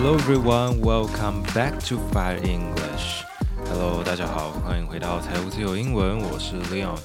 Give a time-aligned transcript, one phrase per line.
[0.00, 3.24] Hello everyone, welcome back to Fire English.
[3.66, 6.96] Hello，大家好，欢迎回到财务自由英文，我是 Leon。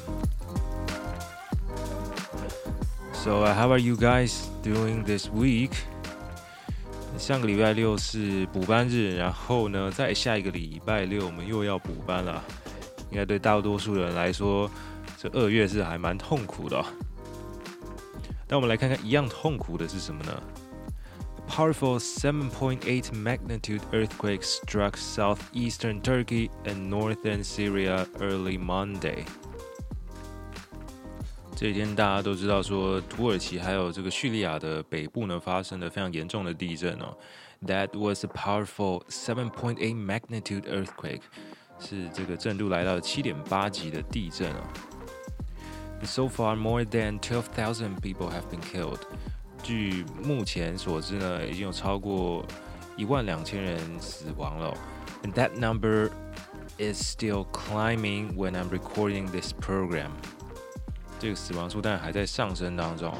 [3.11, 5.71] So, uh, how are you guys doing this week?
[7.17, 12.43] 上个礼拜六是补班日，然后呢，在下一个礼拜六我们又要补班了。
[13.09, 14.69] 应该对大多数人来说，
[15.19, 16.85] 这二月是还蛮痛苦的。
[18.47, 20.43] 那我们来看看一样痛苦的是什么呢
[21.48, 29.24] ？Powerful 7.8 magnitude earthquake struck southeastern Turkey and northern Syria early Monday。
[31.56, 37.16] 这一天大家都知道，说土耳其还有这个叙利亚的北部呢，发生了非常严重的地震哦。
[37.66, 41.22] That was a powerful 7.8 magnitude earthquake。
[41.80, 44.62] 是这个震度来到七点八级的地震哦。
[46.04, 49.00] So far, more than twelve thousand people have been killed.
[49.62, 52.44] 据目前所知呢，已经有超过
[52.96, 54.74] 一万两千人死亡了。
[55.22, 56.10] And that number
[56.78, 60.10] is still climbing when I'm recording this program.
[61.18, 63.12] 这个死亡数当然还在上升当中。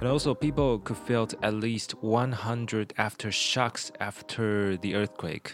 [0.00, 5.52] And also, people could felt at least 100 aftershocks after the earthquake.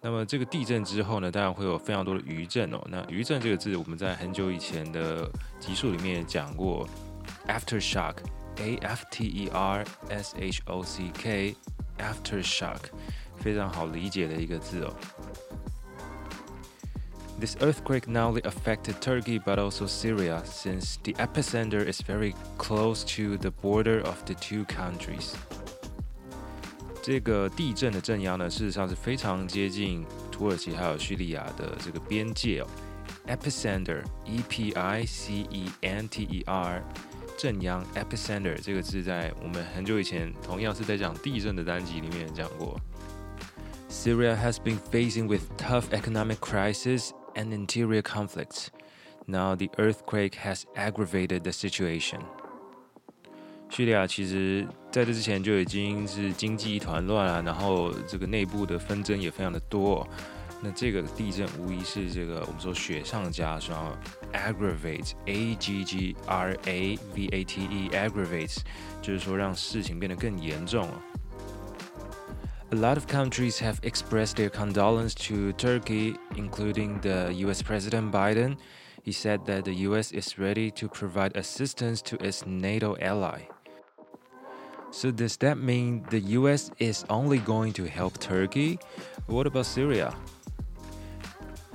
[0.00, 2.80] 那么这个地震之后呢，当然会有非常多的余震哦。
[2.88, 6.88] 那余震这个字，我们在很久以前的集数里面讲过
[8.56, 12.80] ，aftershock，a f t e r s h o c k，aftershock，
[13.36, 14.94] 非常好理解的一个字哦。
[17.38, 23.36] This earthquake not only affected Turkey but also Syria, since the epicenter is very close to
[23.36, 25.34] the border of the two countries.
[27.00, 32.66] 这个地震的震央呢，事实上是非常接近土耳其还有叙利亚的这个边界哦。
[33.28, 36.82] Epicenter，E P I C E N T E R，
[37.42, 42.78] 震央 epicenter 这个字在我们很久以前同样是在讲地震的单集里面讲过。
[43.88, 48.68] Syria has been facing with tough economic crisis and interior conflicts.
[49.26, 52.20] Now the earthquake has aggravated the situation.
[53.70, 60.06] 叙利亚其实在这之前就已经是经济一团乱啊，然后这个内部的纷争也非常的多。
[60.62, 63.96] 那这个地震无疑是这个我们说雪上加霜，
[64.32, 68.58] aggravate，a g g r a v a t e，aggravates，
[69.00, 70.88] 就是说让事情变得更严重。
[72.70, 77.62] A lot of countries have expressed their condolence to Turkey, including the U.S.
[77.62, 78.56] President Biden.
[79.02, 80.12] He said that the U.S.
[80.12, 83.48] is ready to provide assistance to its NATO ally.
[84.90, 86.70] So does that mean the U.S.
[86.78, 88.78] is only going to help Turkey?
[89.26, 90.14] What about Syria?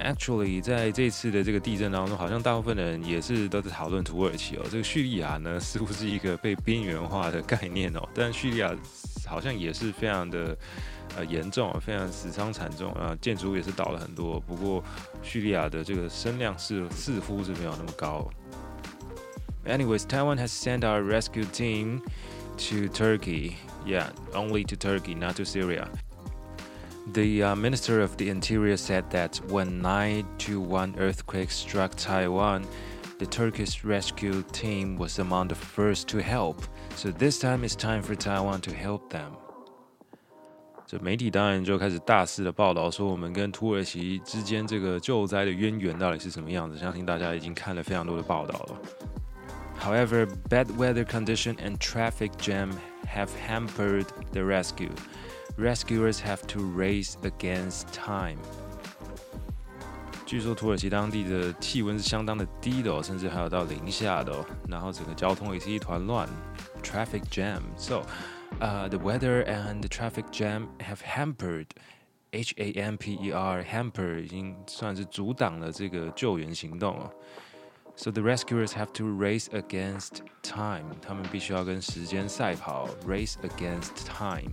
[0.00, 4.64] Actually，在这次的这个地震当中，好像大部分人也是都在讨论土耳其哦。
[4.70, 8.08] 这个叙利亚呢，似乎是一个被边缘化的概念哦。
[8.14, 8.74] 但叙利亚
[9.26, 10.56] 好像也是非常的
[11.16, 14.38] 呃严重，非常死伤惨重啊，建筑物也是倒了很多。
[14.40, 14.82] 不过
[15.22, 18.30] 叙利亚的这个声量是似乎是没有那么高。
[19.66, 22.00] Anyways, Taiwan has sent our rescue team.
[22.58, 23.56] to Turkey.
[23.86, 25.88] Yeah, only to Turkey, not to Syria.
[27.13, 32.65] The uh, Minister of the Interior said that when 921 earthquake struck Taiwan,
[33.19, 36.61] the Turkish rescue team was among the first to help.
[36.95, 39.37] So this time it's time for Taiwan to help them.
[40.85, 46.77] 这媒体当然就开始大肆的报道说，我们跟土耳其之间这个救灾的渊源到底是什么样子。
[46.77, 48.81] 相信大家已经看了非常多的报道了。
[49.81, 52.71] However, bad weather condition and traffic jam
[53.07, 54.91] have hampered the rescue.
[55.57, 58.37] Rescuers have to race against time.
[60.25, 64.45] 据说土耳其当地的气温是相当的低的哦，甚至还有到零下的哦。
[64.67, 66.27] 然后整个交通也是一团乱，
[66.81, 67.61] traffic jam.
[67.77, 68.03] So,
[68.59, 71.67] uh, the weather and the traffic jam have hampered.
[72.31, 77.11] H A M P E R hamper 已经算是阻挡了这个救援行动了。
[77.95, 80.95] so the rescuers have to race against time.
[80.99, 84.51] 他们必须要跟时间赛跑，race against time.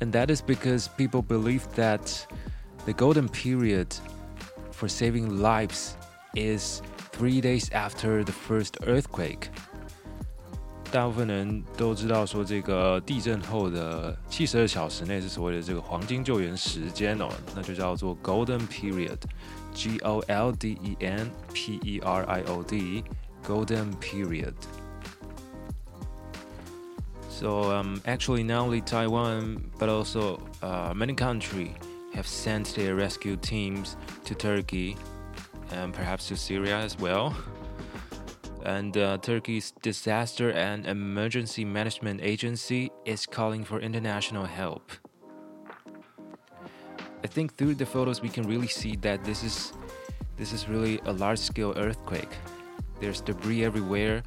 [0.00, 2.26] And that is because people believe that
[2.84, 3.88] the golden period
[4.72, 5.96] for saving lives
[6.34, 9.48] is three days after the first earthquake.
[10.92, 23.04] 大部分人都知道说，这个地震后的七十二小时内是所谓的这个黄金救援时间哦，那就叫做 golden period。G O L D E N P E R I O D,
[23.46, 24.54] golden period.
[27.41, 31.73] So um, actually, not only Taiwan but also uh, many countries
[32.13, 34.95] have sent their rescue teams to Turkey
[35.71, 37.35] and perhaps to Syria as well.
[38.63, 44.91] And uh, Turkey's Disaster and Emergency Management Agency is calling for international help.
[47.23, 49.73] I think through the photos we can really see that this is
[50.37, 52.33] this is really a large-scale earthquake.
[52.99, 54.21] There's debris everywhere.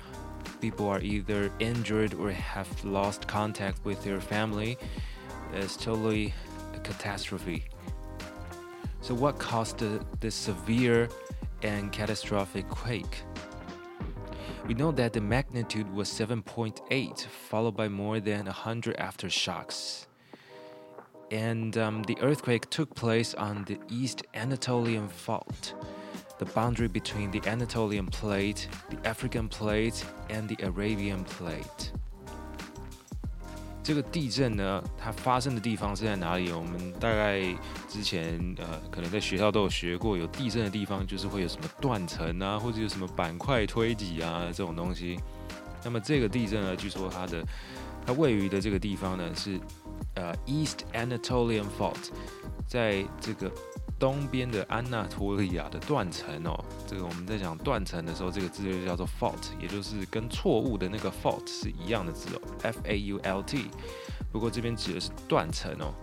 [0.61, 4.79] People are either injured or have lost contact with their family.
[5.53, 6.35] It's totally
[6.75, 7.65] a catastrophe.
[9.01, 9.79] So, what caused
[10.21, 11.09] this severe
[11.63, 13.23] and catastrophic quake?
[14.67, 20.07] We know that the magnitude was 7.8, followed by more than 100 aftershocks.
[21.31, 25.75] And um, the earthquake took place on the East Anatolian Fault,
[26.39, 31.93] the boundary between the Anatolian Plate, the African Plate, and the Arabian Plate.
[33.83, 36.51] 这个地震呢，它发生的地方是在哪里？
[36.51, 37.43] 我们大概
[37.87, 45.21] 之前呃，可能在学校都有学过，有地震的地方就是会有什么断层啊，或者有什么板块推挤啊这种东西。
[45.85, 47.45] 那么这个地震呢，据说它的
[48.07, 49.61] 它位于的这个地方呢是
[50.15, 52.09] 呃 East Anatolian Fault，
[52.67, 53.53] 在这个。
[54.05, 63.71] 东边的安纳托利亚的断层哦，这个我们在讲断层的时候，这个字就叫做 fault，也就是跟错误的那个 fault 是一样的字哦，f a u l t。
[64.31, 65.95] 不过这边指的是断层哦。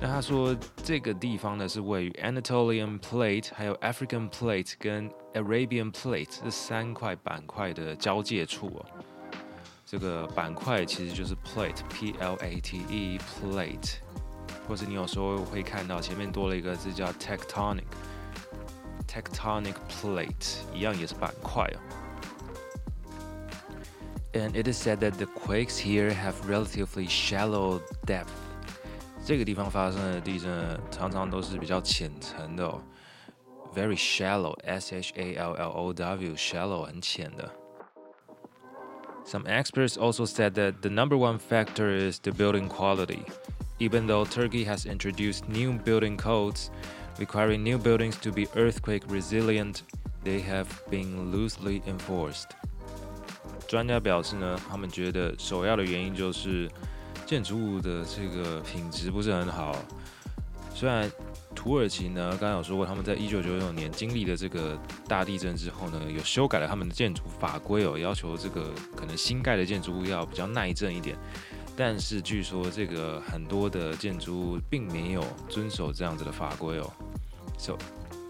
[0.00, 8.84] 那他说这个地方呢是位于 Anatolian Plate、还有 African Plate 跟 Arabian Plate 这三块板块的交界处哦。
[9.86, 13.98] 这个板块其实就是 plate，p l a t e plate。
[14.69, 21.79] 或者你有时候会看到前面多了一个字叫 tectonic，tectonic plate，一样也是板块哦。
[24.33, 28.25] And it is said that the quakes here have relatively shallow depth。
[29.25, 32.81] 这个地方发生的地震常常都是比较浅层的哦，
[33.73, 37.49] very shallow，s h a l l o w，shallow 很浅的。
[39.25, 43.23] Some experts also said that the number one factor is the building quality.
[43.80, 46.70] Even though Turkey has introduced new building codes
[47.18, 49.82] requiring new buildings to be earthquake resilient,
[50.22, 52.50] they have been loosely enforced.
[53.66, 56.70] 专家表示呢，他们觉得首要的原因就是
[57.24, 59.74] 建筑物的这个品质不是很好。
[60.74, 61.10] 虽然
[61.54, 64.78] 土耳其呢，刚刚有说过，他们在一九九九年经历了这个
[65.08, 71.16] 大地震之后呢，有修改了他们的建筑法规哦，要求这个可能新盖的建筑物要比较耐震一点。
[71.79, 76.89] 但是据说这个很多的建筑物并没有遵守这样子的法规哦，
[77.57, 77.77] so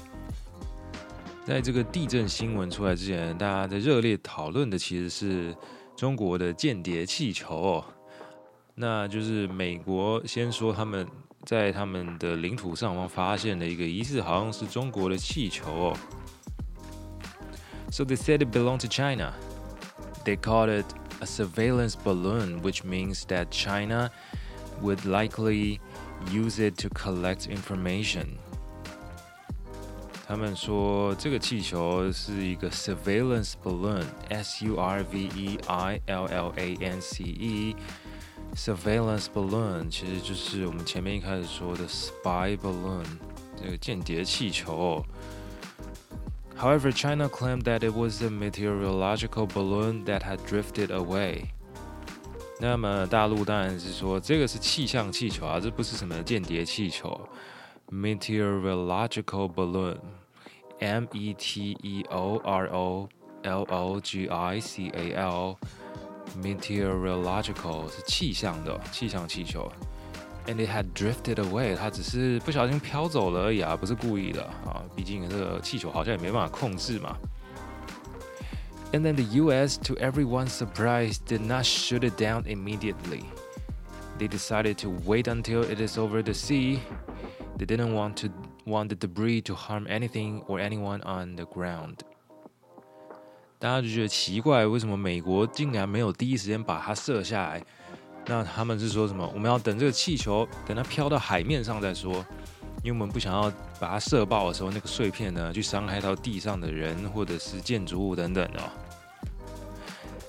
[1.44, 5.54] 在这个地震新闻出来之前，大家在热烈讨论的其实是
[5.94, 7.84] 中国的间谍气球哦。
[8.75, 11.06] 那就是美国先说他们
[11.44, 15.96] 在他们的领土上方发现了一个疑似好像是中国的气球哦。
[17.91, 19.32] so they said it belonged to China.
[20.24, 20.86] They called it
[21.20, 24.10] a surveillance balloon, which means that China
[24.82, 25.81] would likely
[26.31, 28.38] use it to collect information.
[30.26, 39.91] 他们说这个气球是一个 surveillance balloon，S U R V E I L L A N C E。surveillance balloon
[39.91, 43.05] 其实就是我们前面一开始说的 spy balloon，
[43.62, 45.05] 这个间谍气球。
[46.60, 51.50] However, China claimed that it was a meteorological balloon that had drifted away.
[52.58, 57.29] 那么大陆当然是说这个是气象气球啊，这不是什么间谍气球。
[57.91, 63.06] Meteorological balloon，M E T E O R O
[63.43, 69.70] L O G I C A L，meteorological 是气象的气象气球。
[70.46, 74.81] And it had drifted away，它只是不小心飘走了而已啊，不是故意的啊。
[74.94, 77.17] 毕竟这个气球好像也没办法控制嘛。
[78.93, 83.24] And then the U.S., to everyone's surprise, did not shoot it down immediately.
[84.19, 86.79] They decided to wait until it is over the sea.
[87.58, 88.29] They didn't want to
[88.65, 91.96] want the debris to harm anything or anyone on the ground.
[93.58, 97.62] 大家就觉得奇怪，为什么美国竟然没有第一时间把它射下来？
[98.25, 99.30] 那他们是说什么？
[99.33, 102.25] 我们要等这个气球等它飘到海面上再说。
[102.83, 108.63] 因为我们不想要把它射爆的时候，那个碎片呢去伤害到地上的人或者是建筑物等等哦。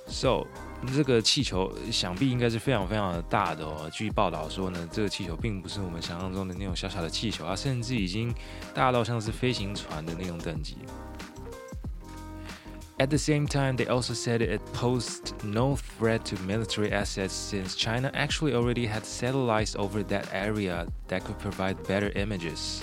[0.06, 0.46] So
[0.94, 3.88] 这个气球想必应该是非常非常的大的哦。
[3.90, 8.34] 据报道说呢，这个气球并不是我们想象中的那种小小的气球啊，甚至已经
[8.74, 10.76] 大到像是飞行船的那种等级。
[13.01, 18.09] At the same time, they also said it posed no threat to military assets since China
[18.15, 22.81] actually already had satellites over that area that could provide better images.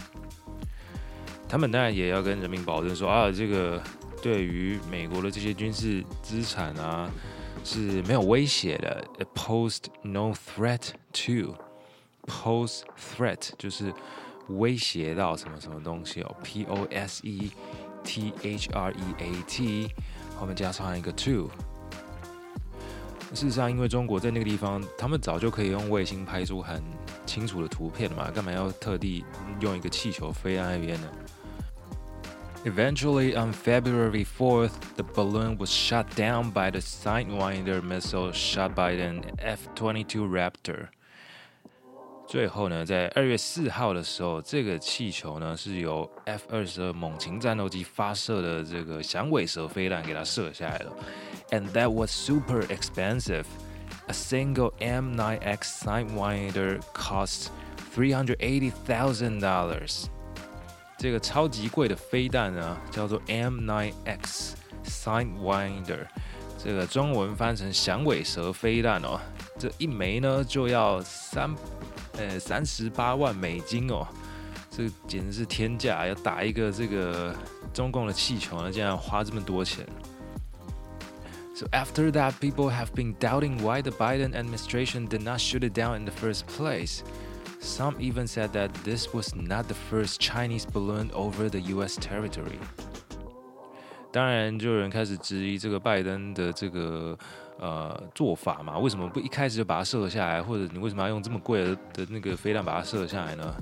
[1.49, 3.83] 他们当然也要跟人民保证说啊，这个
[4.23, 7.11] 对于美国的这些军事资产啊
[7.65, 9.05] 是没有威胁的。
[9.19, 10.91] It posed no threat
[11.25, 11.57] to
[12.27, 13.93] pose threat 就是
[14.49, 17.51] 威胁到什么什么东西哦，P O S E
[18.03, 19.91] T H R E A T
[20.39, 21.51] 后面加上一个 to。
[23.33, 26.83] 事实上，因为中国在那个地方，他们早就可以用卫星拍出很
[27.27, 29.25] 清楚的图片了嘛，干嘛要特地
[29.61, 31.09] 用一个气球飞在那边呢？
[32.65, 39.23] Eventually, on February 4th, the balloon was shot down by the Sidewinder missile shot by an
[39.39, 40.89] F-22 Raptor.
[42.30, 50.92] 最后呢，在二月四号的时候，这个气球呢是由 F 二十二猛禽战斗机发射的这个响尾蛇飞弹给它射下来了。
[51.50, 53.46] And that was super expensive.
[54.06, 57.48] A single M9X Sidewinder cost
[57.96, 60.06] three hundred eighty thousand dollars.
[61.00, 64.52] 这个超级贵的飞弹呢，叫做 M9X
[64.86, 66.06] Sidewinder，
[66.64, 69.20] 这个中文翻成响尾蛇飞弹哦，
[69.58, 71.50] 这一枚呢就要三
[72.19, 74.07] 呃三十八万美金哦，
[74.71, 77.35] 这简直是天价，要打一个这个
[77.73, 79.87] 中共的气球呢，竟然花这么多钱。
[81.57, 85.97] So after that, people have been doubting why the Biden administration did not shoot it down
[85.97, 87.03] in the first place.
[87.61, 91.97] Some even said that this was not the first Chinese balloon over the U.S.
[91.97, 92.59] territory.
[94.13, 97.17] 当然，就有人开始质疑这个拜登的这个
[97.59, 98.79] 呃做法嘛？
[98.79, 100.43] 为什么不一开始就把它射下来？
[100.43, 103.55] 或者你为什么要用这么贵的的那个飞弹把它射下来呢？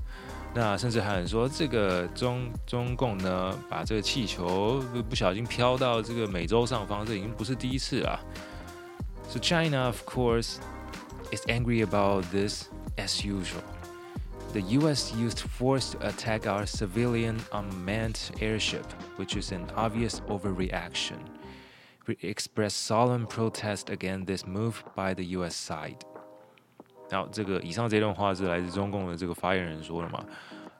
[0.55, 8.21] 那甚至还有人说，这个中中共呢，把这个气球不小心飘到这个美洲上方，这已经不是第一次了。
[9.31, 10.57] So China, of course,
[11.31, 13.63] is angry about this as usual.
[14.53, 18.85] The US used force to attack our civilian unmanned airship,
[19.17, 21.17] which is an obvious overreaction.
[22.16, 25.98] Express solemn protest against this move by the US side.
[27.10, 30.24] 然后这个以上这段话是来自中共的这个发言人说的嘛？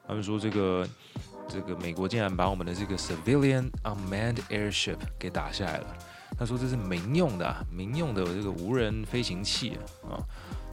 [0.08, 0.88] 他们说这个
[1.48, 5.98] 这个美国竟然把我们的这个 civilian unmanned airship 给打下来了。
[6.38, 9.78] 他说这是民用的、民用的这个无人飞行器
[10.10, 10.20] 啊。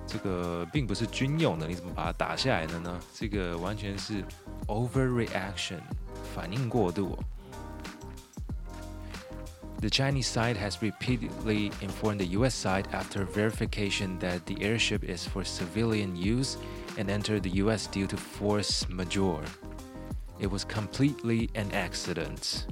[0.06, 3.00] 这个并不是军用的，你怎么把它打下来的呢？
[3.14, 4.22] 这个完全是
[4.66, 5.80] overreaction，
[6.34, 7.18] 反应过度。
[9.83, 15.43] The Chinese side has repeatedly informed the US side after verification that the airship is for
[15.45, 16.57] civilian use
[16.97, 19.43] and entered the US due to force majeure.
[20.39, 22.65] It was completely an accident.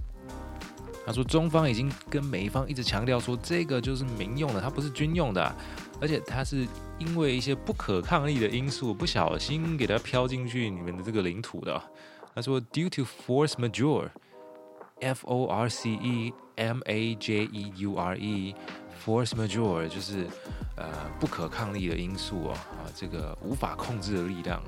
[1.06, 5.56] 他说，中方已经跟美方一直强调说，这个就是民用的，它不是军用的，
[6.01, 6.68] 而且它是
[7.00, 11.82] 因为一些不可抗力的因素，不小心给它飘进去你们的这个领土的。
[12.36, 13.54] 他说，due to force
[15.02, 15.85] Force
[19.04, 20.28] majeure，force major，就是
[20.76, 24.62] 呃不可抗力的因素哦，啊，这个无法控制的力量。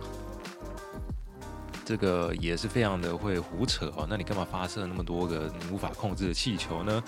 [1.85, 4.07] 这个也是非常的会胡扯哦。
[4.11, 7.05] 那你干嘛发射那么多个无法控制的气球呢？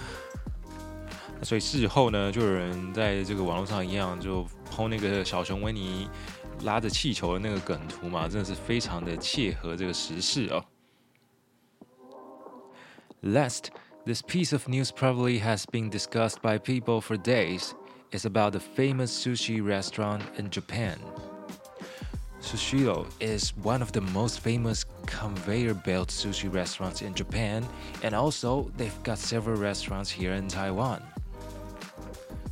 [1.43, 6.09] 所以事后呢，就有人在这个网络上一样就抛那个小熊维尼
[6.63, 10.65] 拉着气球的那个梗图嘛，真的是非常的切合这个时事哦。
[13.26, 13.72] Last,
[14.06, 17.76] this piece of news probably has been discussed by people for days.
[18.12, 20.98] It's about the famous sushi restaurant in Japan.
[22.42, 27.64] Sushiro is one of the most famous conveyor belt sushi restaurants in Japan,
[28.02, 31.02] and also they've got several restaurants here in Taiwan.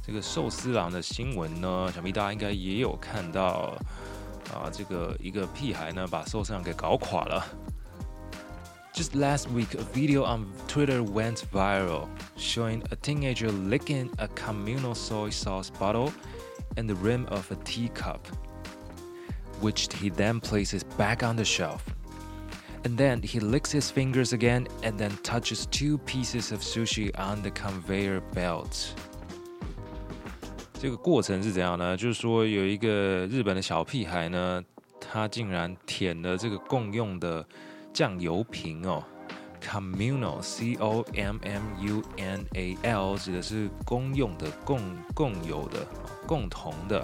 [0.05, 3.75] 这个寿司郎的新闻呢，想必大家应该也有看到
[4.53, 7.43] 啊，这个一个屁孩呢把寿司郎给搞垮了。
[8.93, 14.93] Just last week, a video on Twitter went viral showing a teenager licking a communal
[14.93, 16.11] soy sauce bottle
[16.75, 18.27] and the rim of a teacup
[19.61, 21.83] which he then places back on the shelf.
[22.83, 27.41] And then he licks his fingers again and then touches two pieces of sushi on
[27.41, 28.93] the conveyor belt.
[30.81, 31.97] 这个过程是怎样呢？
[31.97, 34.63] 就是说有一个日本的小屁孩呢，
[34.99, 37.45] 他竟然舔了这个共用的
[37.94, 39.02] 酱油瓶哦
[39.62, 44.80] ，communal，c o m m u n a l，指的是公用的、共
[45.14, 45.86] 共有的、
[46.26, 47.00] 共同的，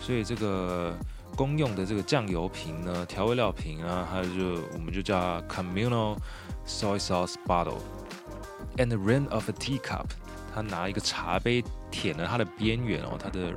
[0.00, 0.96] 所以这个
[1.36, 6.16] 公用的这个酱油瓶呢，调味料瓶啊，它就我们就叫 communal
[6.64, 10.06] soy sauce bottle，and the rim of a teacup。
[10.54, 13.52] 他拿一个茶杯舔了它的边缘哦，它的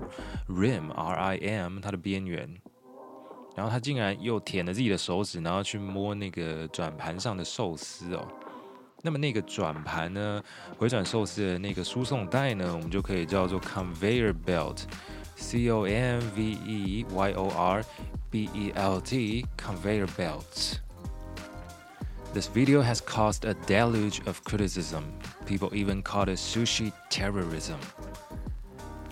[0.48, 2.48] rim r i m 它的边缘，
[3.55, 8.27] 然后他竟然又舔了自己的手指，然后去摸那个转盘上的寿司哦。
[9.03, 10.43] 那么那个转盘呢，
[10.79, 17.85] 回转寿司的那个输送带呢，我们就可以叫做 conveyor belt，c o n v e y o r
[18.31, 25.05] b e l t conveyor belts。This video has caused a deluge of criticism.
[25.47, 27.79] People even called it sushi terrorism.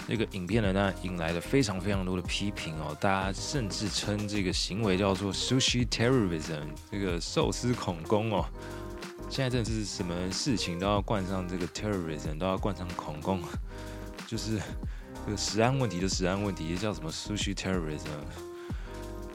[0.09, 2.97] 这个影片呢，引来了非常非常多的批评哦。
[2.99, 8.43] 大家甚至称这个行为叫做 sushi terrorism，这个寿司恐攻哦。
[9.29, 13.39] 现在真的是什么事情都要冠上这个 terrorism，都要冠上恐攻，
[14.25, 14.59] 就是
[15.23, 18.09] 这个食安问题的食安问题，叫什么 sushi terrorism。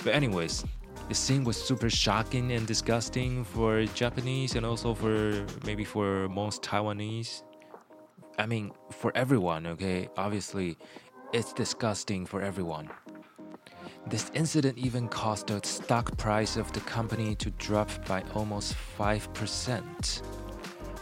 [0.04, 0.64] But anyways.
[1.08, 6.62] the scene was super shocking and disgusting for Japanese and also for maybe for most
[6.62, 7.42] Taiwanese.
[8.37, 10.09] I mean, for everyone, okay?
[10.15, 10.77] Obviously,
[11.33, 12.89] it's disgusting for everyone.
[14.09, 19.81] This incident even caused the stock price of the company to drop by almost 5%.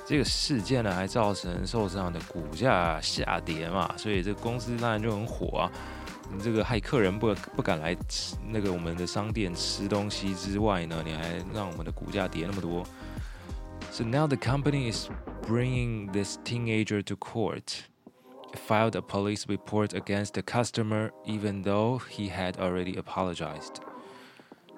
[0.05, 5.71] 这个事件呢，还造成受伤的股价下跌嘛，所以这公司当然就很火啊。
[6.31, 12.85] 你这个害客人不不敢来吃那个我们的商店吃东西之外呢，你还让我们的股价跌那么多。
[13.91, 15.09] So now the company is
[15.47, 17.83] bringing this teenager to court.
[18.67, 23.81] Filed a police report against the customer, even though he had already apologized.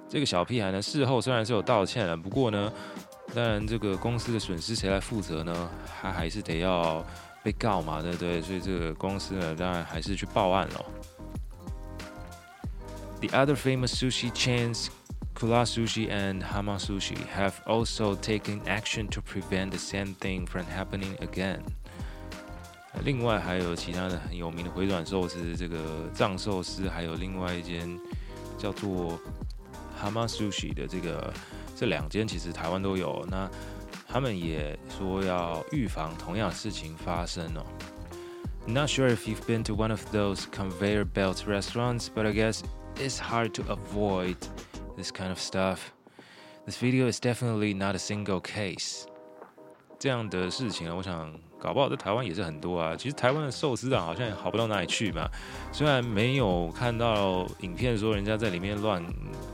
[0.10, 2.74] 这个小屁孩呢，事后虽然是有道歉了，不过呢，
[3.34, 5.70] 当然这个公司的损失谁来负责呢？
[6.02, 7.06] 他还是得要
[7.44, 8.42] 被告嘛，对不对？
[8.42, 10.86] 所以这个公司呢，当然还是去报案了。
[13.22, 14.88] The other famous sushi chains,
[15.35, 20.65] Kura Sushi and Hama Sushi have also taken action to prevent the same thing from
[20.67, 21.61] happening again.
[23.05, 27.99] 另外还有其他的很有名的回转寿司，这个藏寿司，还有另外一间
[28.57, 29.19] 叫做
[30.01, 31.35] Hama Sushi 的这个，
[31.77, 33.27] 这两间其实台湾都有。
[33.29, 33.51] 那
[34.07, 37.67] 他们也说要预防同样的事情发生哦。
[38.67, 42.61] Not sure if you've been to one of those conveyor belt restaurants, but I guess
[42.97, 44.37] it's hard to avoid.
[44.97, 45.93] This kind of stuff.
[46.67, 49.05] This video is definitely not a single case.
[49.99, 52.95] 这样的事情啊，我想搞不好在台湾也是很多啊。
[52.97, 55.29] 其实台湾的寿司档好像也好不到哪里去嘛。
[55.73, 59.05] 虽然没有看到影片说人家在里面乱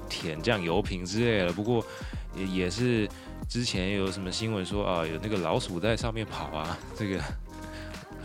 [0.09, 1.85] 舔酱油瓶之类的，不过
[2.35, 3.09] 也也是
[3.49, 7.23] 之前有什么新闻说啊，有那个老鼠在上面跑啊， 这个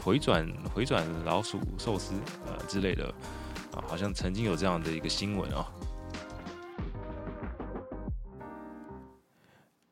[0.02, 2.16] 回转回转老鼠寿司
[2.48, 3.06] 呃之类的。
[3.74, 5.66] 啊，好像曾经有这样的一个新闻哦。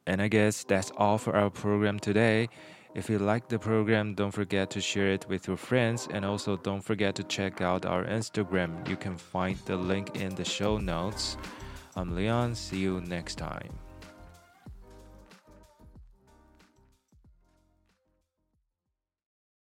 [0.08, 2.50] And I guess that's all for our program today.
[2.96, 6.58] If you like the program, don't forget to share it with your friends and also
[6.58, 8.88] don't forget to check out our Instagram.
[8.88, 11.38] You can find the link in the show notes.
[11.96, 12.56] I'm Leon.
[12.56, 13.83] See you next time.